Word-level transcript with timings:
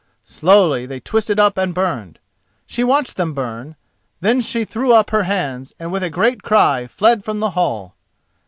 Slowly 0.25 0.87
they 0.87 0.99
twisted 0.99 1.39
up 1.39 1.59
and 1.59 1.75
burned. 1.75 2.17
She 2.65 2.83
watched 2.83 3.17
them 3.17 3.35
burn, 3.35 3.75
then 4.19 4.41
she 4.41 4.65
threw 4.65 4.91
up 4.93 5.11
her 5.11 5.25
hands 5.29 5.73
and 5.77 5.91
with 5.91 6.01
a 6.01 6.09
great 6.09 6.41
cry 6.41 6.87
fled 6.87 7.23
from 7.23 7.39
the 7.39 7.51
hall. 7.51 7.93